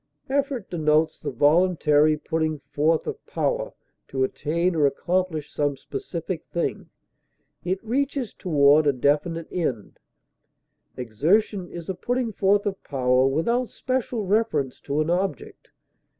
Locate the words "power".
3.27-3.75, 12.83-13.27